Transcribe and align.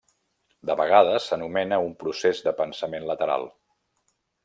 De 0.69 0.75
vegades 0.79 1.27
s'anomena 1.27 1.81
un 1.91 1.95
procés 2.05 2.43
de 2.49 2.57
pensament 2.65 3.09
lateral. 3.15 3.51